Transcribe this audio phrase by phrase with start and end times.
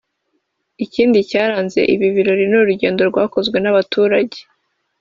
[0.85, 4.39] Ikindi cyaranze ibi birori ni urugendo rwakozwe n’abaturage